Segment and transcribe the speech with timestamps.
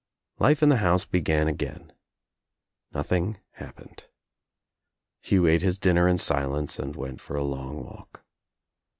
[0.39, 1.93] Life in the house began again.
[2.91, 4.07] Nothing happened.
[5.21, 8.25] Hugh ate his dinner In silence and went for a long walk.